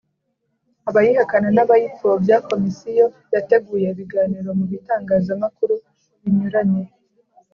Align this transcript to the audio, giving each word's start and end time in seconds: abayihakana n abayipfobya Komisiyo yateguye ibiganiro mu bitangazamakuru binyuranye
abayihakana 0.89 1.47
n 1.55 1.59
abayipfobya 1.63 2.35
Komisiyo 2.49 3.05
yateguye 3.33 3.87
ibiganiro 3.93 4.49
mu 4.59 4.65
bitangazamakuru 4.71 5.73
binyuranye 6.21 6.83